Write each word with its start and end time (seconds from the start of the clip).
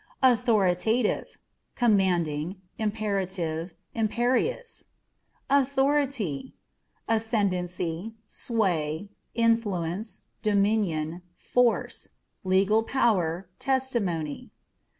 AUTHORiTATiVE 0.23 1.37
^commanding, 1.77 2.55
imperative, 2.79 3.75
imperious. 3.93 4.85
Authority 5.47 6.55
â€" 7.07 7.15
ascendency, 7.17 8.15
sway, 8.27 9.09
influence, 9.35 10.21
dominion, 10.41 11.21
force: 11.35 12.09
legal 12.43 12.81
power, 12.81 13.47
testimony. 13.59 14.49